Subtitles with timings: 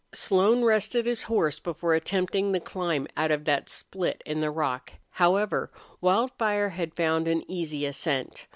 [0.13, 4.93] Slone rested his horse before attempting to climb out of that split in the rock.
[5.11, 8.47] However, Wildfire had found an easy ascent.